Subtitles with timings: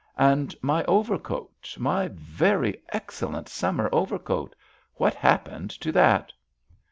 [0.17, 6.33] "And my overcoat—my very excellent summer overcoat—what happened to that?"